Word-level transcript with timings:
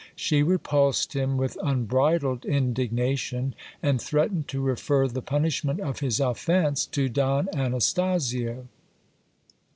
She 0.15 0.41
repulsed 0.41 1.13
him 1.13 1.37
with 1.37 1.59
unbridled 1.63 2.43
indignation, 2.43 3.53
and 3.83 4.01
threat 4.01 4.31
ened 4.31 4.47
to 4.47 4.59
refer 4.59 5.07
the 5.07 5.21
punishment 5.21 5.79
of 5.79 5.99
his 5.99 6.19
offence 6.19 6.87
to 6.87 7.07
Don 7.07 7.47
Anastasio. 7.53 8.67